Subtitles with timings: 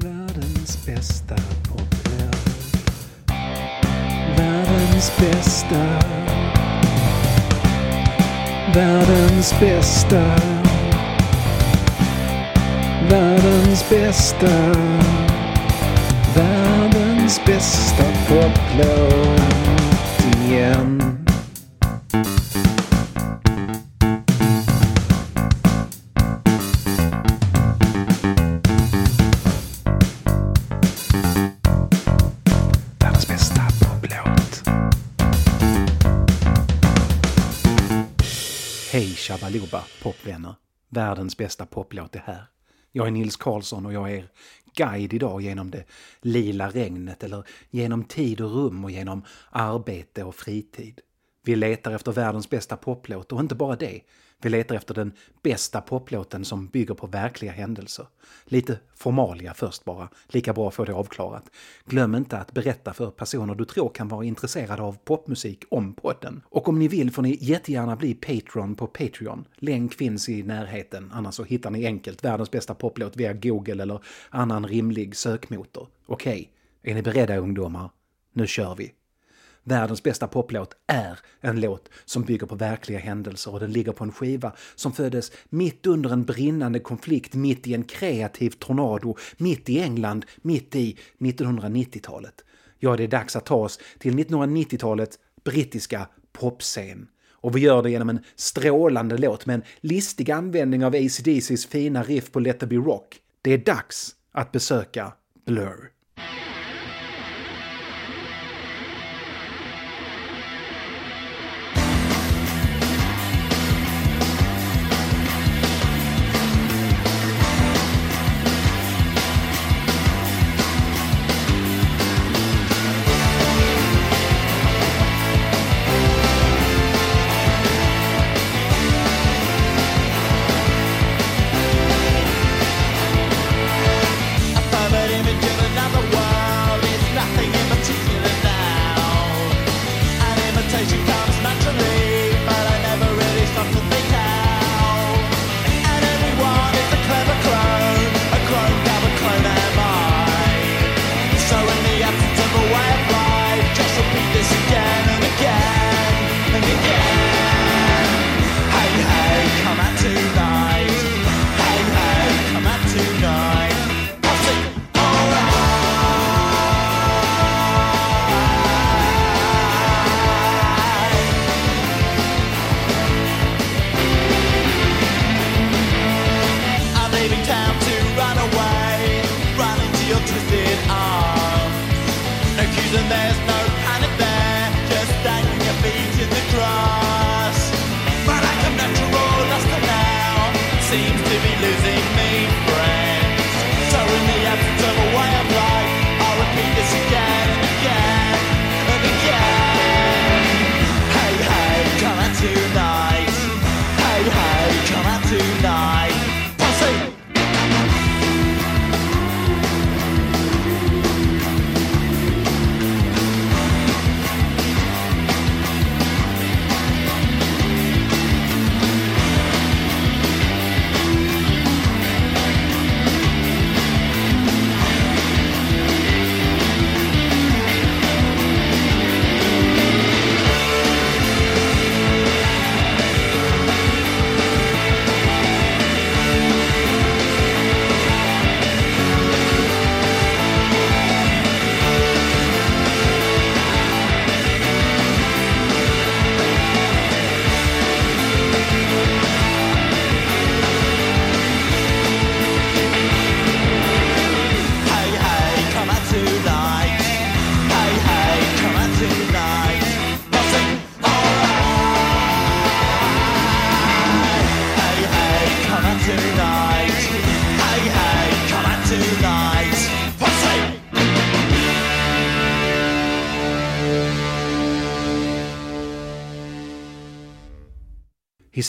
[0.00, 1.34] Världens bästa
[1.68, 2.36] poplåt.
[4.36, 6.00] Världens bästa.
[8.74, 10.22] Världens bästa.
[13.10, 14.74] Världens bästa.
[16.34, 19.42] Världens bästa poplåt
[20.44, 21.17] igen.
[39.68, 40.54] Shabaloba popvänner.
[40.88, 42.44] Världens bästa poplåt är här.
[42.92, 44.28] Jag är Nils Karlsson och jag är er
[44.74, 45.84] guide idag genom det
[46.20, 51.00] lila regnet eller genom tid och rum och genom arbete och fritid.
[51.44, 54.00] Vi letar efter världens bästa poplåt och inte bara det.
[54.42, 58.06] Vi letar efter den bästa poplåten som bygger på verkliga händelser.
[58.44, 61.50] Lite formalia först bara, lika bra att få det avklarat.
[61.84, 66.42] Glöm inte att berätta för personer du tror kan vara intresserade av popmusik om podden.
[66.44, 69.44] Och om ni vill får ni jättegärna bli Patreon på Patreon.
[69.56, 74.00] Länk finns i närheten, annars så hittar ni enkelt världens bästa poplåt via Google eller
[74.30, 75.88] annan rimlig sökmotor.
[76.06, 77.90] Okej, är ni beredda ungdomar?
[78.32, 78.97] Nu kör vi!
[79.68, 84.04] Världens bästa poplåt är en låt som bygger på verkliga händelser och den ligger på
[84.04, 89.68] en skiva som föddes mitt under en brinnande konflikt, mitt i en kreativ tornado, mitt
[89.68, 92.44] i England, mitt i 1990-talet.
[92.78, 97.08] Ja, det är dags att ta oss till 1990-talets brittiska popscen.
[97.32, 102.02] Och vi gör det genom en strålande låt med en listig användning av ACDCs fina
[102.02, 103.20] riff på Let It Be Rock.
[103.42, 105.12] Det är dags att besöka
[105.46, 105.90] Blur.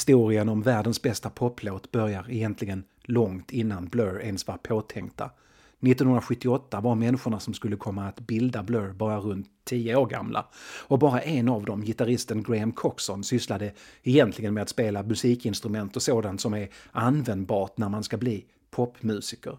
[0.10, 5.26] Historien om världens bästa poplåt börjar egentligen långt innan Blur ens var påtänkta.
[5.26, 10.46] 1978 var människorna som skulle komma att bilda Blur bara runt 10 år gamla.
[10.88, 13.74] Och bara en av dem, gitarristen Graham Coxon, sysslade
[14.04, 19.58] egentligen med att spela musikinstrument och sådant som är användbart när man ska bli popmusiker.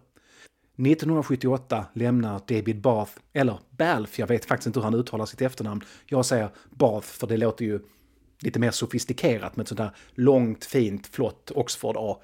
[0.85, 5.83] 1978 lämnar David Bath, eller Balf, jag vet faktiskt inte hur han uttalar sitt efternamn.
[6.05, 7.79] Jag säger Bath för det låter ju
[8.41, 12.21] lite mer sofistikerat med ett sånt där långt, fint, flott Oxford A.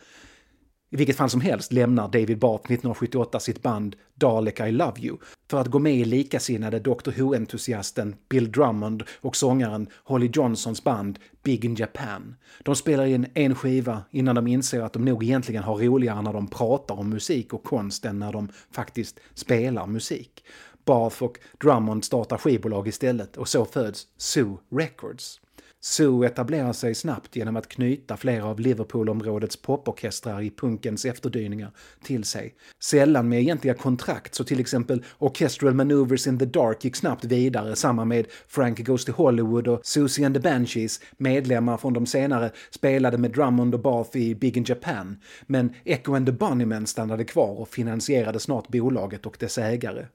[0.90, 5.18] I vilket fall som helst lämnar David Barth 1978 sitt band Dalek I Love You
[5.50, 11.20] för att gå med i likasinnade Doctor Who-entusiasten Bill Drummond och sångaren Holly Johnsons band
[11.44, 12.36] Big in Japan.
[12.64, 16.34] De spelar in en skiva innan de inser att de nog egentligen har roligare när
[16.34, 20.44] de pratar om musik och konst än när de faktiskt spelar musik.
[20.86, 25.40] Barth och Drummond startar skivbolag istället och så föds Zoo Records.
[25.82, 31.72] Zoo etablerar sig snabbt genom att knyta flera av Liverpoolområdets poporkestrar i punkens efterdyningar
[32.04, 32.56] till sig.
[32.84, 37.76] Sällan med egentliga kontrakt, så till exempel Orchestral Maneuvers in the Dark gick snabbt vidare,
[37.76, 42.52] samma med Frank Goes to Hollywood och Susie and the Banshees, medlemmar från de senare,
[42.70, 45.18] spelade med Drummond och Bath i Big in Japan.
[45.46, 50.06] Men Echo and the Bunnymen stannade kvar och finansierade snart bolaget och dess ägare.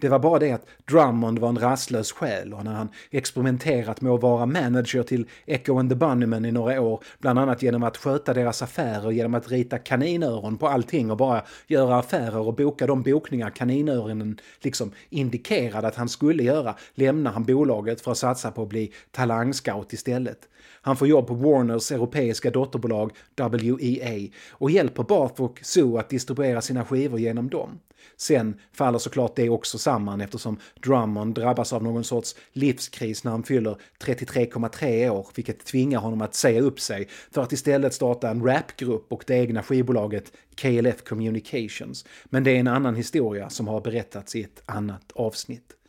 [0.00, 4.12] Det var bara det att Drummond var en rastlös själ och när han experimenterat med
[4.12, 7.96] att vara manager till Echo and the Bunnymen i några år, bland annat genom att
[7.96, 12.86] sköta deras affärer genom att rita kaninöron på allting och bara göra affärer och boka
[12.86, 18.50] de bokningar kaninöronen liksom indikerade att han skulle göra, lämnar han bolaget för att satsa
[18.50, 20.38] på att bli talangscout istället.
[20.82, 26.60] Han får jobb på Warners europeiska dotterbolag WEA och hjälper Bath och Sue att distribuera
[26.60, 27.80] sina skivor genom dem.
[28.16, 33.42] Sen faller såklart det också samman eftersom Drummond drabbas av någon sorts livskris när han
[33.42, 38.46] fyller 33,3 år, vilket tvingar honom att säga upp sig för att istället starta en
[38.46, 42.04] rapgrupp och det egna skivbolaget KLF Communications.
[42.24, 45.79] Men det är en annan historia som har berättats i ett annat avsnitt.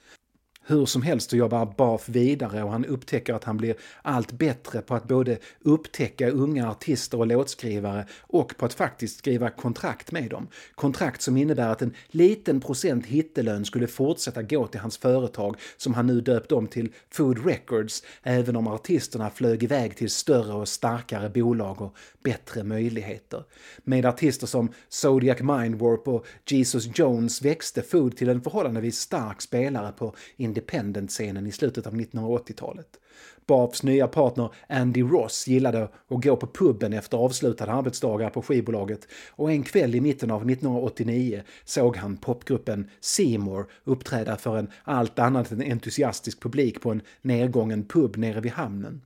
[0.72, 4.82] Hur som helst så jobbar Bath vidare och han upptäcker att han blir allt bättre
[4.82, 10.30] på att både upptäcka unga artister och låtskrivare och på att faktiskt skriva kontrakt med
[10.30, 10.48] dem.
[10.76, 15.94] Kontrakt som innebär att en liten procent hittelön skulle fortsätta gå till hans företag som
[15.94, 20.68] han nu döpt om till Food Records även om artisterna flög iväg till större och
[20.68, 23.44] starkare bolag och bättre möjligheter.
[23.84, 29.92] Med artister som Zodiac Mindwarp och Jesus Jones växte Food till en förhållandevis stark spelare
[29.92, 30.16] på
[30.62, 32.88] independent-scenen i slutet av 1980-talet.
[33.48, 39.08] Baths nya partner Andy Ross gillade att gå på puben efter avslutade arbetsdagar på skivbolaget
[39.30, 45.20] och en kväll i mitten av 1989 såg han popgruppen Seymour uppträda för en allt
[45.20, 49.02] annat än entusiastisk publik på en nedgången pub nere vid hamnen.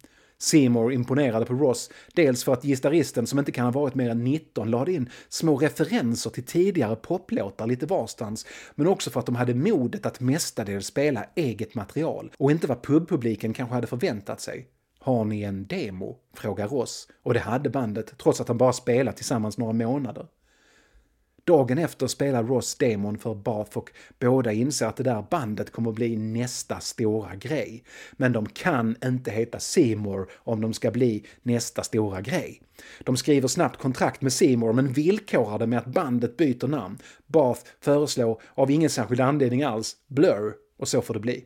[0.46, 4.24] Seymour imponerade på Ross, dels för att gitarristen som inte kan ha varit mer än
[4.24, 8.46] 19 lade in små referenser till tidigare poplåtar lite varstans,
[8.76, 12.84] men också för att de hade modet att mestadels spela eget material och inte vad
[12.84, 14.68] pubpubliken kanske hade förväntat sig.
[15.00, 16.18] Har ni en demo?
[16.34, 17.08] frågar Ross.
[17.24, 20.28] Och det hade bandet, trots att de bara spelat tillsammans några månader.
[21.48, 25.90] Dagen efter spelar Ross demon för Bath och båda inser att det där bandet kommer
[25.90, 27.84] att bli nästa stora grej.
[28.12, 32.62] Men de kan inte heta Seymour om de ska bli nästa stora grej.
[33.04, 36.98] De skriver snabbt kontrakt med Seymour men villkorar det med att bandet byter namn.
[37.28, 41.46] Bath föreslår, av ingen särskild anledning alls, Blur och så får det bli.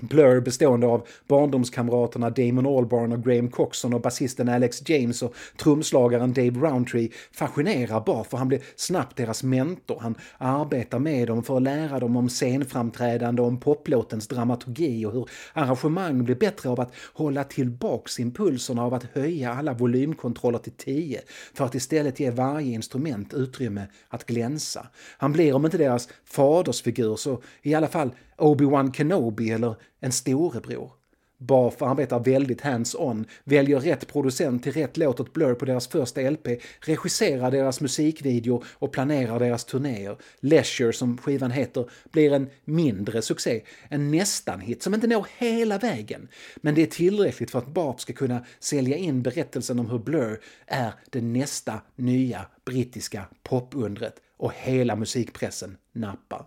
[0.00, 6.32] Blur bestående av barndomskamraterna Damon Albarn och Graham Coxon och basisten Alex James och trumslagaren
[6.32, 9.98] Dave Roundtree fascinerar bara för han blir snabbt deras mentor.
[10.00, 15.28] Han arbetar med dem för att lära dem om scenframträdande, om poplåtens dramaturgi och hur
[15.52, 21.20] arrangemang blir bättre av att hålla tillbaks impulserna av att höja alla volymkontroller till 10
[21.54, 24.86] för att istället ge varje instrument utrymme att glänsa.
[25.18, 30.90] Han blir om inte deras fadersfigur så i alla fall Obi-Wan Kenobi eller en storebror.
[31.38, 36.20] Bath arbetar väldigt hands-on, väljer rätt producent till rätt låt åt Blur på deras första
[36.20, 36.48] LP,
[36.80, 40.16] regisserar deras musikvideo och planerar deras turnéer.
[40.40, 46.28] Leisure, som skivan heter, blir en mindre succé, en nästan-hit som inte når hela vägen.
[46.56, 50.40] Men det är tillräckligt för att Bath ska kunna sälja in berättelsen om hur Blur
[50.66, 56.46] är det nästa nya brittiska popundret och hela musikpressen nappar.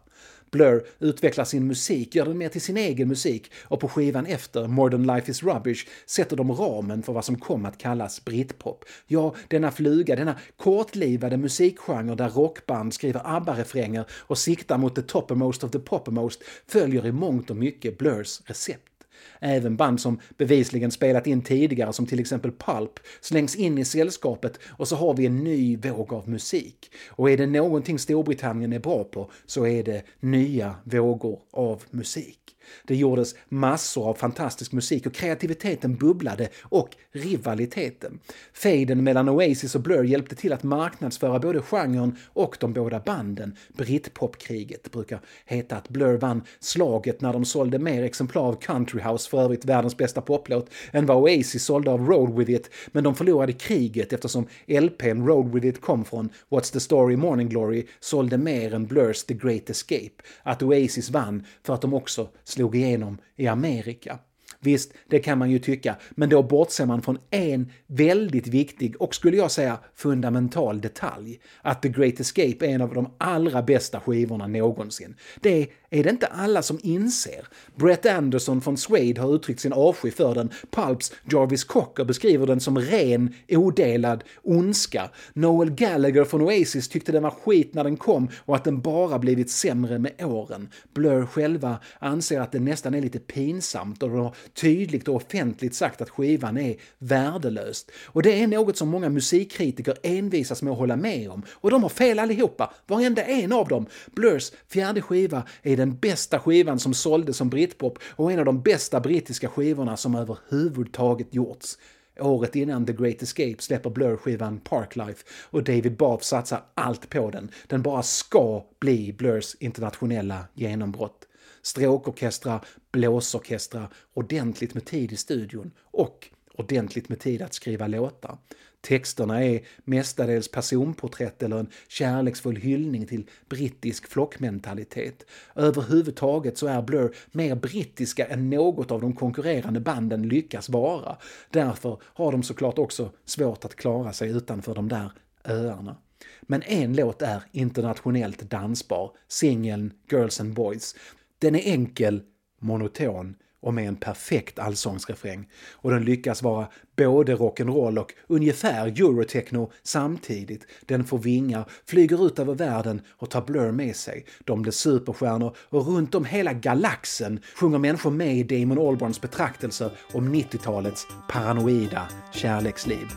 [0.51, 4.67] Blur utvecklar sin musik, gör den mer till sin egen musik och på skivan efter,
[4.67, 8.85] Modern Life is Rubbish, sätter de ramen för vad som kom att kallas britpop.
[9.07, 15.63] Ja, denna fluga, denna kortlivade musikgenre där rockband skriver ABBA-refränger och siktar mot the toppermost
[15.63, 18.96] of the poppermost följer i mångt och mycket Blurs recept.
[19.39, 24.59] Även band som bevisligen spelat in tidigare, som till exempel Pulp, slängs in i sällskapet
[24.67, 26.91] och så har vi en ny våg av musik.
[27.09, 32.56] Och är det någonting Storbritannien är bra på så är det nya vågor av musik.
[32.85, 38.19] Det gjordes massor av fantastisk musik och kreativiteten bubblade och rivaliteten.
[38.53, 43.55] Fejden mellan Oasis och Blur hjälpte till att marknadsföra både genren och de båda banden.
[43.77, 49.29] Britpopkriget brukar heta att Blur vann slaget när de sålde mer exemplar av Country House,
[49.29, 53.15] för övrigt världens bästa poplåt, än vad Oasis sålde av Road With It, men de
[53.15, 58.37] förlorade kriget eftersom LPn Road With It kom från What's the Story Morning Glory sålde
[58.37, 60.11] mer än Blurs The Great Escape.
[60.43, 64.19] Att Oasis vann för att de också slog igenom i Amerika.
[64.59, 69.15] Visst, det kan man ju tycka, men då bortser man från en väldigt viktig och
[69.15, 71.39] skulle jag säga fundamental detalj.
[71.61, 75.15] Att The Great Escape är en av de allra bästa skivorna någonsin.
[75.41, 77.47] Det är det inte alla som inser.
[77.75, 80.49] Brett Anderson från Suede har uttryckt sin avsky för den.
[80.71, 85.09] Pulps Jarvis Cocker beskriver den som ren, odelad ondska.
[85.33, 89.19] Noel Gallagher från Oasis tyckte den var skit när den kom och att den bara
[89.19, 90.69] blivit sämre med åren.
[90.93, 95.75] Blur själva anser att det nästan är lite pinsamt och de har tydligt och offentligt
[95.75, 97.85] sagt att skivan är värdelös.
[98.05, 101.43] Och det är något som många musikkritiker envisas med att hålla med om.
[101.51, 103.85] Och de har fel allihopa, varenda en av dem.
[104.05, 108.61] Blurs fjärde skiva är den bästa skivan som såldes som britpop och en av de
[108.61, 111.77] bästa brittiska skivorna som överhuvudtaget gjorts.
[112.19, 117.51] Året innan The Great Escape släpper Blur-skivan Parklife och David Bath satsar allt på den.
[117.67, 121.26] Den bara ska bli Blurs internationella genombrott.
[121.67, 128.37] Stråkorkestrar, blåsorkestrar, ordentligt med tid i studion och ordentligt med tid att skriva låtar.
[128.81, 135.25] Texterna är mestadels personporträtt eller en kärleksfull hyllning till brittisk flockmentalitet.
[135.55, 141.17] Överhuvudtaget så är Blur mer brittiska än något av de konkurrerande banden lyckas vara.
[141.49, 145.11] Därför har de såklart också svårt att klara sig utanför de där
[145.43, 145.97] öarna.
[146.41, 150.95] Men en låt är internationellt dansbar, singeln Girls and Boys.
[151.39, 152.21] Den är enkel,
[152.61, 155.49] monoton och med en perfekt allsångsrefräng.
[155.71, 156.67] Och den lyckas vara
[156.97, 160.67] både rock'n'roll och ungefär eurotechno samtidigt.
[160.85, 164.25] Den får vingar, flyger ut över världen och tar Blur med sig.
[164.45, 169.91] De blir superstjärnor och runt om hela galaxen sjunger människor med i Damon Albarns betraktelser
[170.13, 173.07] om 90-talets paranoida kärleksliv.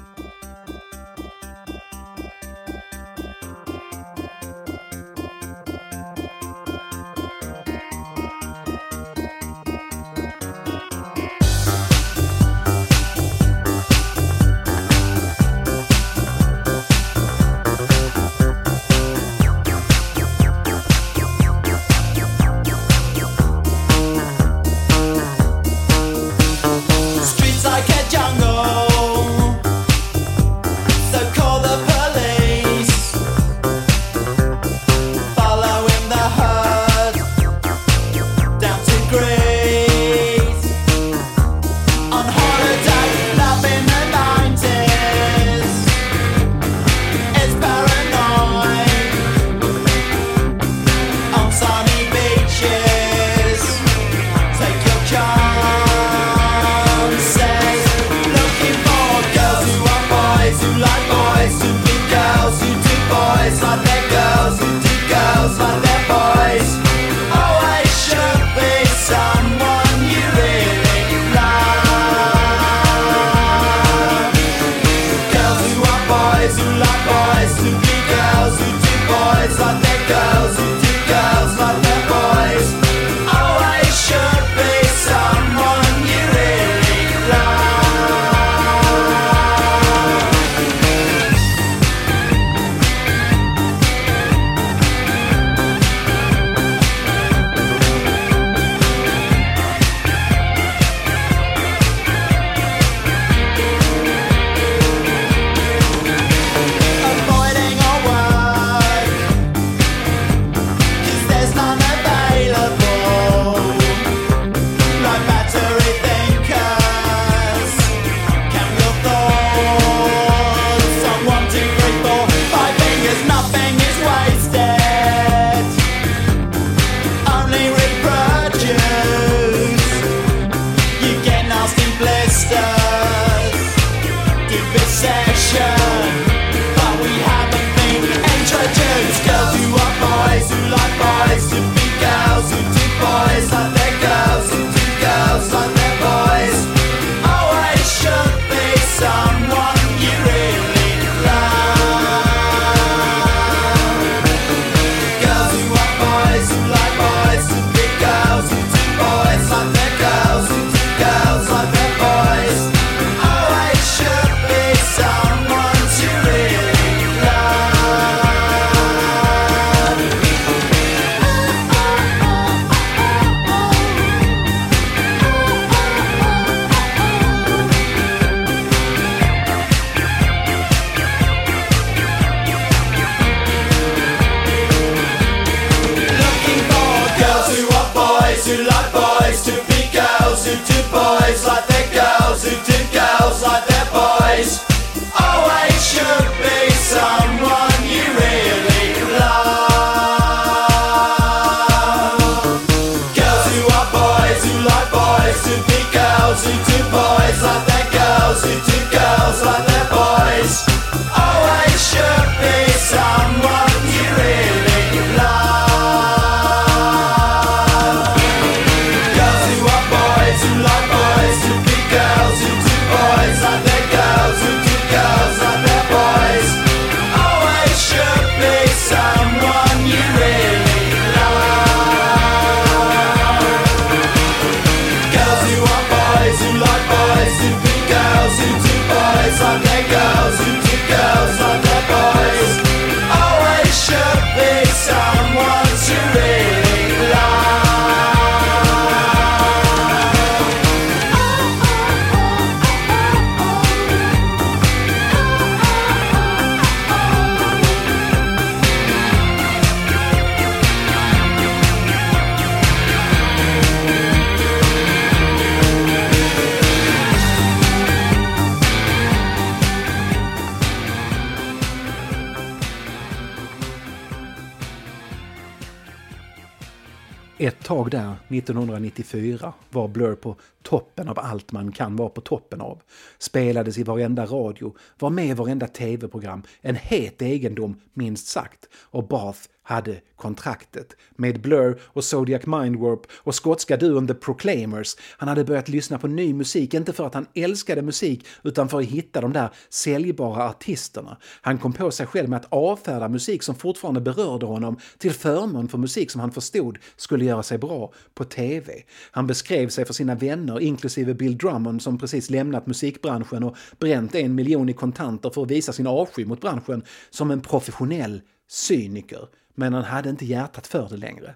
[277.42, 282.61] Ett tag där, 1994, var Blur på toppen av allt man kan vara på toppen
[282.61, 282.83] av.
[283.19, 288.69] Spelades i varenda radio, var med i varenda tv-program, en het egendom minst sagt.
[288.75, 289.40] Och Bath
[289.71, 294.97] hade kontraktet med Blur och Zodiac Mindwarp och skotska duon The Proclaimers.
[295.17, 298.78] Han hade börjat lyssna på ny musik, inte för att han älskade musik utan för
[298.78, 301.17] att hitta de där säljbara artisterna.
[301.41, 305.69] Han kom på sig själv med att avfärda musik som fortfarande berörde honom till förmån
[305.69, 308.73] för musik som han förstod skulle göra sig bra på TV.
[309.11, 314.14] Han beskrev sig för sina vänner, inklusive Bill Drummond som precis lämnat musikbranschen och bränt
[314.14, 319.28] en miljon i kontanter för att visa sin avsky mot branschen, som en professionell cyniker
[319.54, 321.34] men han hade inte hjärtat för det längre.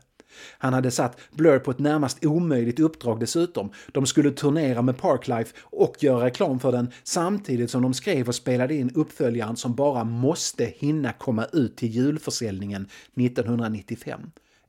[0.58, 3.70] Han hade satt Blur på ett närmast omöjligt uppdrag dessutom.
[3.92, 8.34] De skulle turnera med Parklife och göra reklam för den samtidigt som de skrev och
[8.34, 14.20] spelade in uppföljaren som bara måste hinna komma ut till julförsäljningen 1995.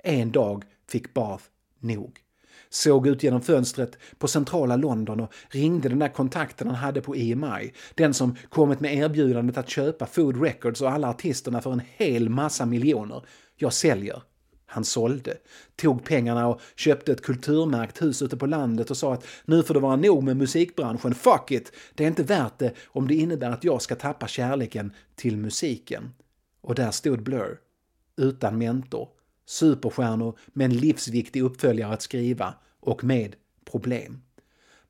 [0.03, 1.43] En dag fick Bath
[1.79, 2.24] nog
[2.75, 7.15] såg ut genom fönstret på centrala London och ringde den där kontakten han hade på
[7.15, 7.73] EMI.
[7.95, 12.29] Den som kommit med erbjudandet att köpa Food Records och alla artisterna för en hel
[12.29, 13.25] massa miljoner.
[13.55, 14.21] Jag säljer.
[14.65, 15.37] Han sålde,
[15.75, 19.73] tog pengarna och köpte ett kulturmärkt hus ute på landet och sa att nu får
[19.73, 21.71] det vara nog med musikbranschen, fuck it!
[21.95, 26.13] Det är inte värt det om det innebär att jag ska tappa kärleken till musiken.
[26.61, 27.57] Och där stod Blur,
[28.17, 29.07] utan mentor,
[29.45, 32.53] superstjärnor med en livsviktig uppföljare att skriva
[32.87, 33.35] och med
[33.71, 34.21] problem.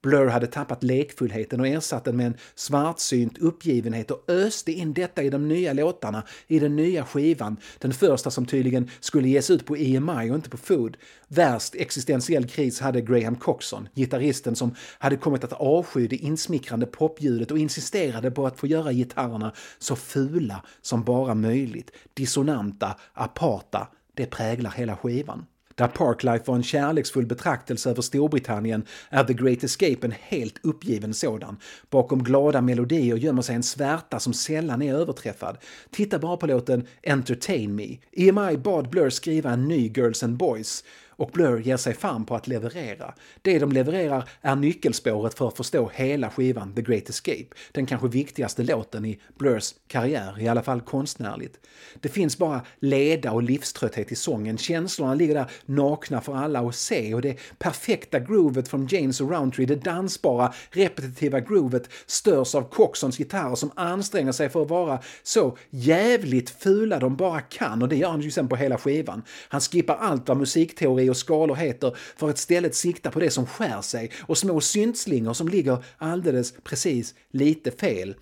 [0.05, 5.23] Blur hade tappat lekfullheten och ersatt den med en svartsynt uppgivenhet och öste in detta
[5.23, 9.65] i de nya låtarna, i den nya skivan, den första som tydligen skulle ges ut
[9.65, 10.97] på EMI och inte på Food.
[11.27, 17.51] Värst existentiell kris hade Graham Coxon, gitarristen som hade kommit att avsky det insmickrande popljudet
[17.51, 24.25] och insisterade på att få göra gitarrerna så fula som bara möjligt, dissonanta, aparta, det
[24.25, 25.45] präglar hela skivan.
[25.75, 31.13] Där Parklife var en kärleksfull betraktelse över Storbritannien är The Great Escape en helt uppgiven
[31.13, 31.57] sådan.
[31.89, 35.57] Bakom glada melodier gömmer sig en svärta som sällan är överträffad.
[35.91, 37.97] Titta bara på låten “Entertain Me”.
[38.11, 40.83] EMI bad Blur skriva en ny Girls and Boys
[41.17, 43.13] och Blur ger sig fan på att leverera.
[43.41, 48.07] Det de levererar är nyckelspåret för att förstå hela skivan The Great Escape, den kanske
[48.07, 51.59] viktigaste låten i Blurs karriär, i alla fall konstnärligt.
[51.99, 56.75] Det finns bara leda och livströtthet i sången, känslorna ligger där nakna för alla att
[56.75, 62.61] se och det perfekta groovet från James och Roundtree, det dansbara, repetitiva groovet störs av
[62.61, 67.89] Coxons gitarrer som anstränger sig för att vara så jävligt fula de bara kan och
[67.89, 69.21] det gör han ju sen på hela skivan.
[69.49, 73.45] Han skippar allt vad musikteori och skalor heter för att istället sikta på det som
[73.45, 78.15] skär sig och små syntslingor som ligger alldeles precis lite fel.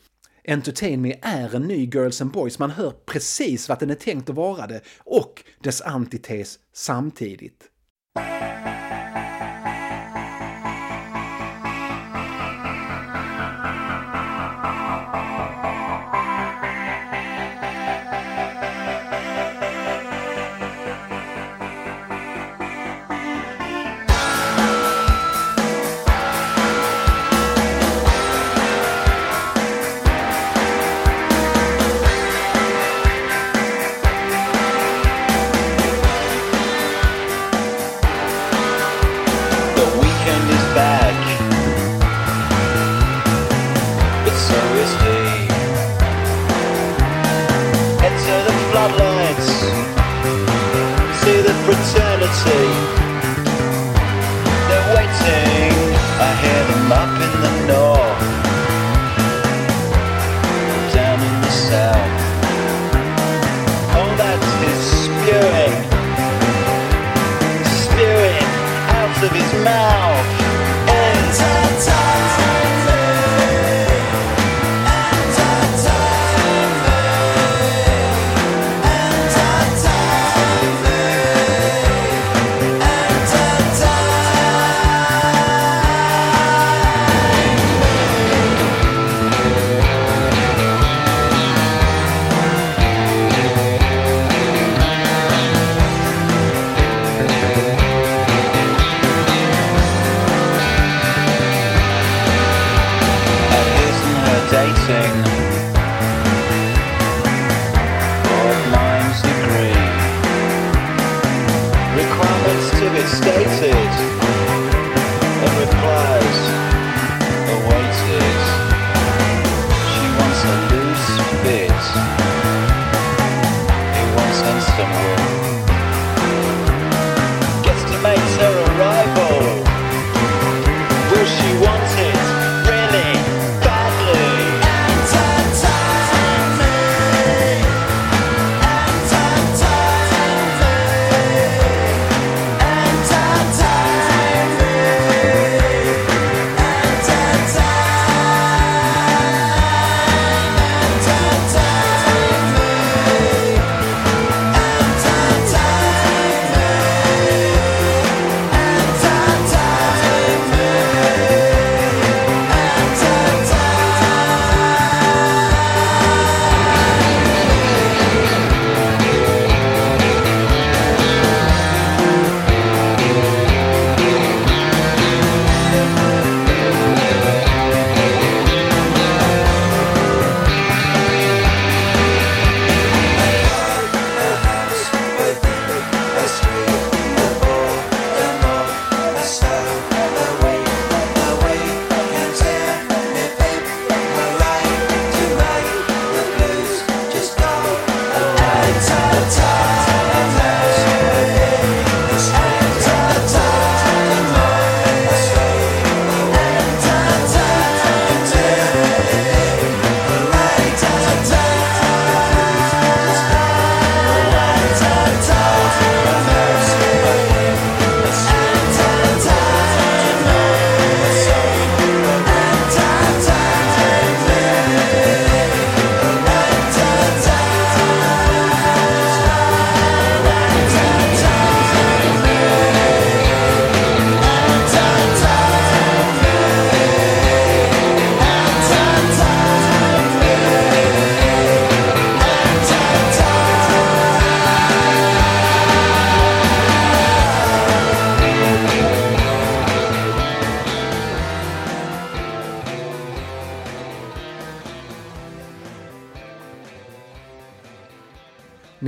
[0.47, 4.29] Entertain Me är en ny Girls and Boys, man hör precis vad den är tänkt
[4.29, 7.69] att vara det och dess antites samtidigt.
[56.93, 57.32] love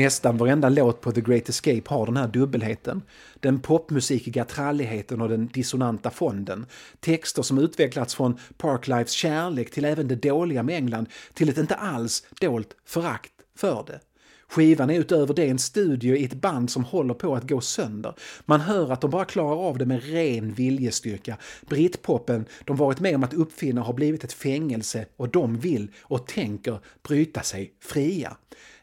[0.05, 3.01] Nästan varenda låt på The Great Escape har den här dubbelheten.
[3.39, 6.65] Den popmusikiga tralligheten och den dissonanta fonden.
[6.99, 11.75] Texter som utvecklats från Parklifes kärlek till även det dåliga med England till ett inte
[11.75, 13.99] alls dolt förakt för det.
[14.47, 18.13] Skivan är utöver det en studio i ett band som håller på att gå sönder.
[18.45, 21.37] Man hör att de bara klarar av det med ren viljestyrka.
[21.69, 26.27] Britpoppen de varit med om att uppfinna har blivit ett fängelse och de vill och
[26.27, 28.37] tänker bryta sig fria.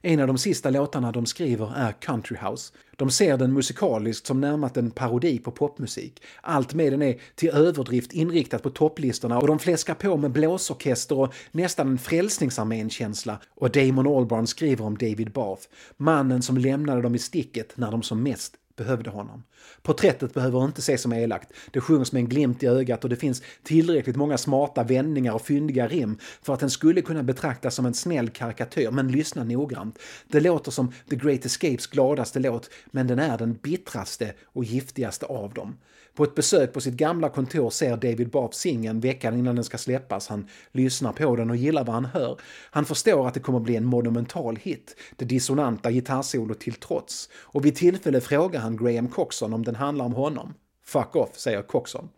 [0.05, 2.73] En av de sista låtarna de skriver är Country House.
[2.97, 6.23] De ser den musikaliskt som närmat en parodi på popmusik.
[6.41, 11.19] Allt med den är till överdrift inriktat på topplistorna och de fläskar på med blåsorkester
[11.19, 13.39] och nästan en Frälsningsarmén-känsla.
[13.55, 15.63] Och Damon Albarn skriver om David Bath,
[15.97, 19.43] mannen som lämnade dem i sticket när de som mest behövde honom.
[19.83, 21.53] Porträttet behöver inte ses som elakt.
[21.71, 25.43] Det sjungs med en glimt i ögat och det finns tillräckligt många smarta vändningar och
[25.43, 29.99] fyndiga rim för att den skulle kunna betraktas som en snäll karikatyr, men lyssna noggrant.
[30.29, 35.27] Det låter som The Great Escapes gladaste låt, men den är den bittraste och giftigaste
[35.27, 35.77] av dem.
[36.15, 39.79] På ett besök på sitt gamla kontor ser David Bath singeln veckan innan den ska
[39.79, 40.29] släppas.
[40.29, 42.41] Han lyssnar på den och gillar vad han hör.
[42.71, 47.29] Han förstår att det kommer bli en monumental hit, det dissonanta gitarrsolot till trots.
[47.35, 50.55] Och vid tillfälle frågar han Graham Coxon om den handlar om honom.
[50.85, 52.09] Fuck off, säger Coxon.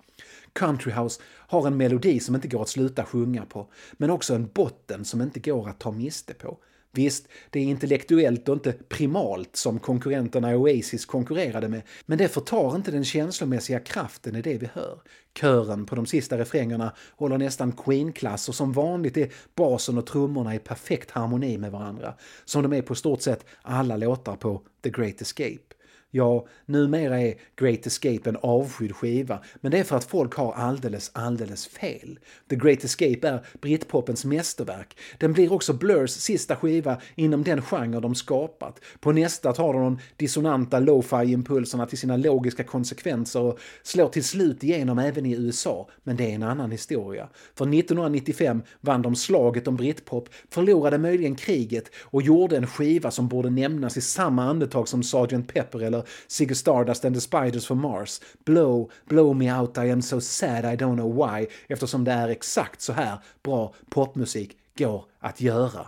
[0.52, 4.50] Country House har en melodi som inte går att sluta sjunga på, men också en
[4.54, 6.58] botten som inte går att ta miste på.
[6.94, 12.76] Visst, det är intellektuellt och inte primalt som konkurrenterna Oasis konkurrerade med, men det förtar
[12.76, 14.98] inte den känslomässiga kraften i det vi hör.
[15.40, 20.54] Kören på de sista refrängerna håller nästan Queen-klass och som vanligt är basen och trummorna
[20.54, 24.90] i perfekt harmoni med varandra, som de är på stort sett alla låtar på The
[24.90, 25.73] Great Escape.
[26.16, 30.52] Ja, numera är Great Escape en avskydd skiva, men det är för att folk har
[30.52, 32.18] alldeles, alldeles fel.
[32.50, 34.96] The Great Escape är britpopens mästerverk.
[35.18, 38.80] Den blir också Blurs sista skiva inom den genre de skapat.
[39.00, 44.64] På nästa tar de de dissonanta lo-fi-impulserna till sina logiska konsekvenser och slår till slut
[44.64, 47.28] igenom även i USA, men det är en annan historia.
[47.54, 53.28] För 1995 vann de slaget om britpop, förlorade möjligen kriget och gjorde en skiva som
[53.28, 55.52] borde nämnas i samma andetag som Sgt.
[55.54, 58.20] Pepper eller Ziggy Stardust and the Spiders from Mars.
[58.44, 61.46] Blow, blow me out, I am so sad, I don't know why.
[61.68, 65.86] Eftersom det är exakt så här bra popmusik går att göra.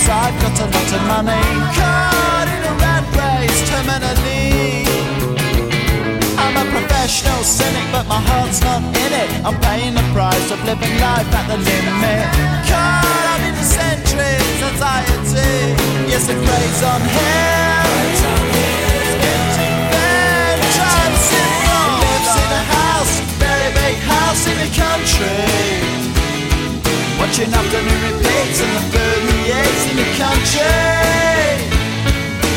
[0.00, 1.44] Oops, I've got a lot of money.
[1.76, 4.86] Caught in a rat race, terminally.
[6.38, 9.28] I'm a professional cynic, but my heart's not in it.
[9.44, 12.24] I'm paying the price of living life at the limit.
[12.68, 15.76] Caught up in the centuries, anxiety.
[16.08, 17.60] Yes, it preys on him.
[23.38, 26.00] Very big house in the country.
[27.18, 28.09] Watching afternoon
[30.50, 31.70] country.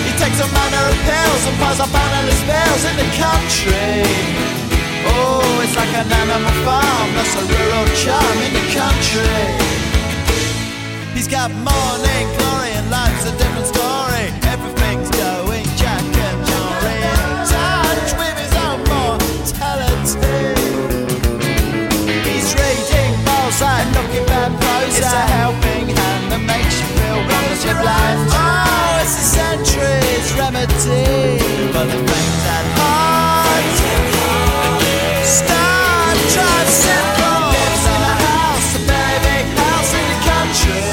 [0.05, 4.01] He takes a manner of pills and piles up analyst spells in the country.
[5.05, 9.45] Oh, it's like an animal farm, that's a rural charm in the country.
[11.13, 12.62] He's got morning glory
[27.71, 28.19] blind.
[28.35, 31.39] Oh, it's a century's remedy
[31.71, 33.75] for the things at heart.
[35.23, 35.83] Star
[36.73, 40.89] Simple lives in a house, a very big house in the country.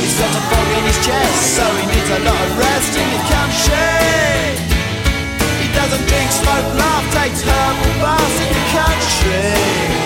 [0.00, 3.08] He's got a fog in his chest, so he needs a lot of rest in
[3.10, 4.62] the country.
[5.60, 10.01] He doesn't drink, smoke, laugh, takes herbal baths in the country.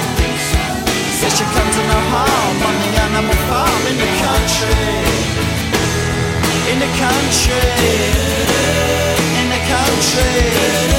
[1.27, 4.79] Says you come to no harm on the animal farm in the country.
[6.71, 7.67] In the country.
[9.41, 10.96] In the country.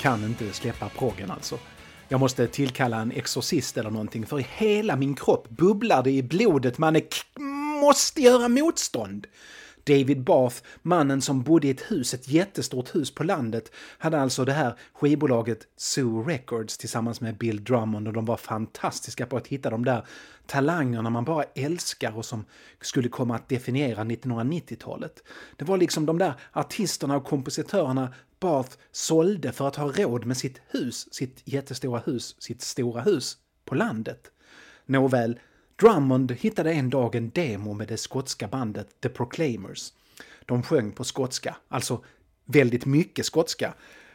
[0.00, 1.58] Kan inte släppa proggen alltså.
[2.08, 6.22] Jag måste tillkalla en exorcist eller någonting, för i hela min kropp bubblar det i
[6.22, 6.78] blodet.
[6.78, 7.02] Man är
[7.80, 9.26] måste göra motstånd.
[9.84, 14.44] David Bath, mannen som bodde i ett hus, ett jättestort hus på landet, hade alltså
[14.44, 19.46] det här skivbolaget Zoo Records tillsammans med Bill Drummond och de var fantastiska på att
[19.46, 20.06] hitta de där
[20.46, 22.44] talangerna man bara älskar och som
[22.80, 25.22] skulle komma att definiera 1990-talet.
[25.56, 30.36] Det var liksom de där artisterna och kompositörerna Bath sålde för att ha råd med
[30.36, 34.30] sitt hus, sitt jättestora hus, sitt stora hus på landet.
[34.86, 35.40] Nåväl,
[35.80, 39.92] Drummond hittade en dag en demo med det skotska bandet The Proclaimers.
[40.46, 42.04] De sjöng på skotska, alltså
[42.44, 43.74] väldigt mycket skotska.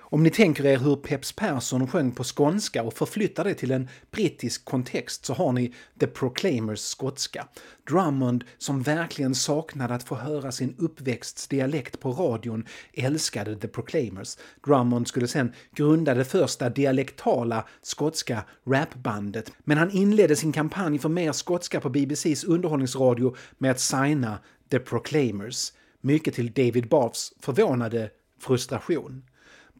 [0.09, 3.89] Om ni tänker er hur Peps Persson sjöng på skånska och förflyttar det till en
[4.11, 7.47] brittisk kontext så har ni The Proclaimers skotska.
[7.89, 14.37] Drummond, som verkligen saknade att få höra sin uppväxts dialekt på radion, älskade The Proclaimers.
[14.65, 21.09] Drummond skulle sen grunda det första dialektala skotska rapbandet, men han inledde sin kampanj för
[21.09, 24.39] mer skotska på BBCs underhållningsradio med att signa
[24.71, 25.71] The Proclaimers.
[26.01, 29.23] Mycket till David Baths förvånade frustration.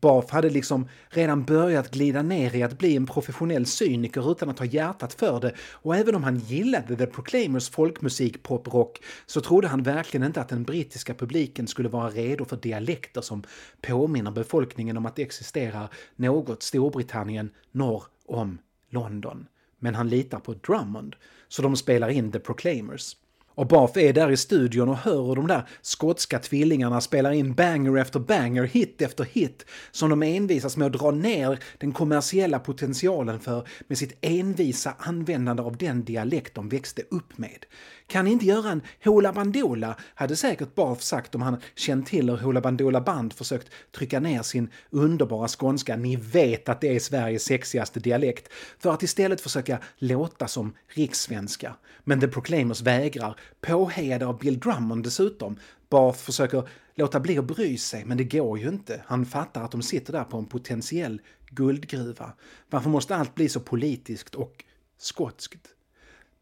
[0.01, 4.60] Bath hade liksom redan börjat glida ner i att bli en professionell cyniker utan att
[4.60, 9.67] ha hjärtat för det och även om han gillade The Proclaimers folkmusik, poprock, så trodde
[9.67, 13.43] han verkligen inte att den brittiska publiken skulle vara redo för dialekter som
[13.81, 18.58] påminner befolkningen om att det existerar något Storbritannien norr om
[18.89, 19.47] London.
[19.79, 21.15] Men han litar på Drummond,
[21.47, 23.15] så de spelar in The Proclaimers.
[23.56, 27.54] Och Bath är där i studion och hör hur de där skotska tvillingarna spelar in
[27.54, 32.60] banger efter banger, hit efter hit, som de envisas med att dra ner den kommersiella
[32.60, 37.65] potentialen för med sitt envisa användande av den dialekt de växte upp med.
[38.08, 42.30] Kan ni inte göra en Hoola Bandoola, hade säkert Bath sagt om han känt till
[42.30, 47.00] hur Hoola Bandoola Band försökt trycka ner sin underbara skånska, ni vet att det är
[47.00, 51.76] Sveriges sexigaste dialekt, för att istället försöka låta som rikssvenska.
[52.04, 55.60] Men The Proclaimers vägrar, påhejade av Bill Drummond dessutom.
[55.89, 59.02] Bath försöker låta bli att bry sig, men det går ju inte.
[59.06, 62.34] Han fattar att de sitter där på en potentiell guldgruva.
[62.70, 64.63] Varför måste allt bli så politiskt och
[64.98, 65.75] skotskt?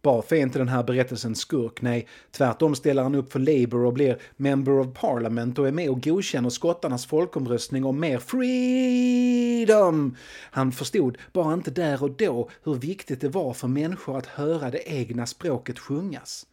[0.03, 3.93] Bath är inte den här berättelsens skurk, nej, tvärtom ställer han upp för Labour och
[3.93, 10.15] blir Member of Parliament och är med och godkänner skottarnas folkomröstning om mer freedom.
[10.51, 14.71] Han förstod bara inte där och då hur viktigt det var för människor att höra
[14.71, 16.45] det egna språket sjungas.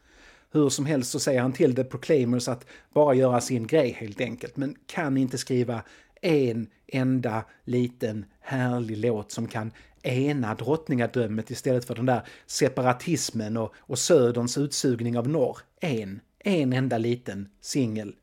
[0.52, 4.20] Hur som helst så säger han till The Proclaimers att bara göra sin grej helt
[4.20, 5.82] enkelt, men kan inte skriva
[6.22, 13.74] en enda liten härlig låt som kan ena drottningadömet istället för den där separatismen och,
[13.78, 15.58] och söderns utsugning av norr.
[15.80, 18.14] En, en enda liten singel.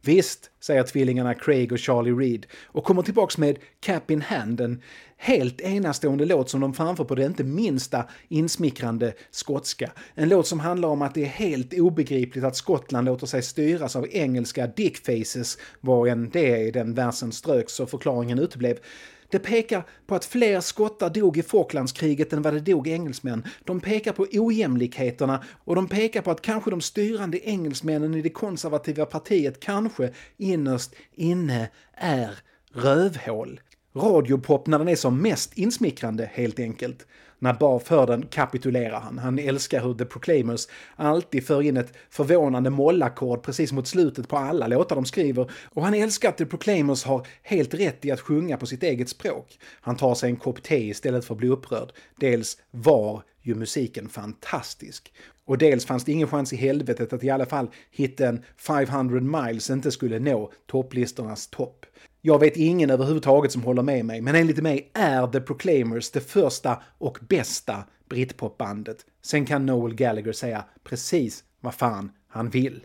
[0.00, 4.82] Visst, säger tvillingarna Craig och Charlie Reed och kommer tillbaks med Cap in Hand, en
[5.16, 9.92] helt enastående låt som de framför på det inte minsta insmickrande skotska.
[10.14, 13.96] En låt som handlar om att det är helt obegripligt att Skottland låter sig styras
[13.96, 18.78] av engelska dickfaces, var än det är i den versen ströks och förklaringen uteblev.
[19.30, 23.44] Det pekar på att fler skottar dog i Falklandskriget än vad det dog engelsmän.
[23.64, 28.30] De pekar på ojämlikheterna och de pekar på att kanske de styrande engelsmännen i det
[28.30, 32.30] konservativa partiet kanske innerst inne är
[32.72, 33.60] rövhål.
[33.94, 37.06] Radiopop när den är som mest insmickrande, helt enkelt.
[37.38, 39.18] När Barf hör den kapitulerar han.
[39.18, 44.36] Han älskar hur The Proclaimers alltid för in ett förvånande mollackord precis mot slutet på
[44.36, 45.50] alla låtar de skriver.
[45.64, 49.08] Och han älskar att The Proclaimers har helt rätt i att sjunga på sitt eget
[49.08, 49.58] språk.
[49.80, 51.92] Han tar sig en kopp te istället för att bli upprörd.
[52.16, 55.12] Dels var ju musiken fantastisk.
[55.44, 59.70] Och dels fanns det ingen chans i helvetet att i alla fall hitten 500 miles
[59.70, 61.86] inte skulle nå topplistornas topp.
[62.20, 66.20] Jag vet ingen överhuvudtaget som håller med mig, men enligt mig är The Proclaimers det
[66.20, 68.96] första och bästa britpopbandet.
[69.22, 72.84] Sen kan Noel Gallagher säga precis vad fan han vill.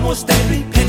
[0.00, 0.79] almost every